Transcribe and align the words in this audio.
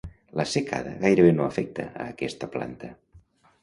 La 0.39 0.45
secada 0.53 0.95
gairebé 1.05 1.35
no 1.37 1.47
afecta 1.51 1.87
a 1.93 2.09
aquesta 2.17 2.53
planta. 2.59 2.95